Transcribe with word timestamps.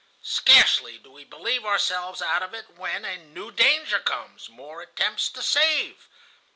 Scarcely 0.23 0.97
do 0.97 1.11
we 1.11 1.23
believe 1.25 1.63
ourselves 1.63 2.23
out 2.23 2.41
of 2.41 2.55
it 2.55 2.71
when 2.71 3.05
a 3.05 3.17
new 3.17 3.51
danger 3.51 3.99
comes: 3.99 4.49
more 4.49 4.81
attempts 4.81 5.29
to 5.29 5.43
save. 5.43 6.07